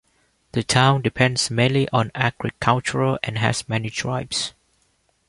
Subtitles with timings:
[0.53, 4.55] The town depends mainly on agricultural and has many tribes.